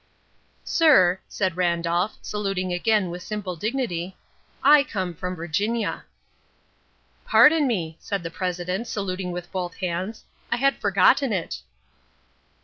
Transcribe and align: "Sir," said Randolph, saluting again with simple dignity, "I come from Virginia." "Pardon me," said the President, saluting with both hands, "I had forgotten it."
"Sir," 0.63 1.19
said 1.27 1.55
Randolph, 1.55 2.17
saluting 2.23 2.73
again 2.73 3.11
with 3.11 3.21
simple 3.21 3.55
dignity, 3.55 4.17
"I 4.63 4.83
come 4.83 5.13
from 5.13 5.35
Virginia." 5.35 6.05
"Pardon 7.23 7.67
me," 7.67 7.97
said 7.99 8.23
the 8.23 8.31
President, 8.31 8.87
saluting 8.87 9.31
with 9.31 9.51
both 9.51 9.75
hands, 9.75 10.23
"I 10.51 10.55
had 10.57 10.77
forgotten 10.81 11.31
it." 11.31 11.61